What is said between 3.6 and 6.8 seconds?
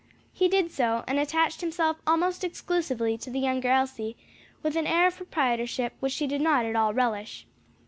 Elsie, with an air of proprietorship which she did not at